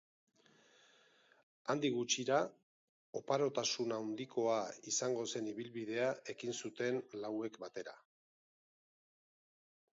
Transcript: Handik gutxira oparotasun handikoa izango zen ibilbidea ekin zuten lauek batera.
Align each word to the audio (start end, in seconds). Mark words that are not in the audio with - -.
Handik 1.73 1.93
gutxira 1.97 2.39
oparotasun 3.19 3.95
handikoa 3.99 4.57
izango 4.95 5.27
zen 5.35 5.51
ibilbidea 5.53 6.09
ekin 6.35 6.59
zuten 6.65 7.01
lauek 7.27 7.61
batera. 7.67 7.97